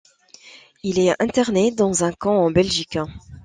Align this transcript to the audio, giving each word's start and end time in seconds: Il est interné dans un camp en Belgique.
Il 0.81 0.97
est 0.99 1.13
interné 1.21 1.69
dans 1.69 2.03
un 2.03 2.11
camp 2.11 2.35
en 2.43 2.49
Belgique. 2.49 2.97